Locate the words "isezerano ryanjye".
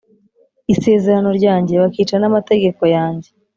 0.73-1.73